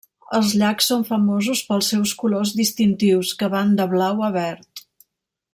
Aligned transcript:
Els 0.35 0.53
llacs 0.61 0.87
són 0.91 1.03
famosos 1.09 1.61
pels 1.67 1.91
seus 1.93 2.15
colors 2.23 2.55
distintius, 2.63 3.37
que 3.43 3.53
van 3.57 3.79
de 3.81 3.91
blau 3.97 4.29
a 4.31 4.35
verd. 4.41 4.87